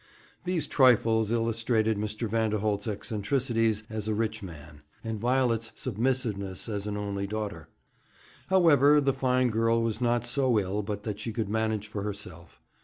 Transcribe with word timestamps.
These 0.45 0.65
trifles 0.67 1.31
illustrated 1.31 1.95
Mr. 1.95 2.27
Vanderholt's 2.27 2.87
eccentricities 2.87 3.83
as 3.87 4.07
a 4.07 4.15
rich 4.15 4.41
man, 4.41 4.81
and 5.03 5.19
Violet's 5.19 5.71
submissiveness 5.75 6.67
as 6.67 6.87
an 6.87 6.97
only 6.97 7.27
daughter. 7.27 7.69
However, 8.47 8.99
the 8.99 9.13
fine 9.13 9.49
girl 9.51 9.83
was 9.83 10.01
not 10.01 10.25
so 10.25 10.57
ill 10.57 10.81
but 10.81 11.03
that 11.03 11.19
she 11.19 11.31
could 11.31 11.49
manage 11.49 11.87
for 11.87 12.01
herself. 12.01 12.59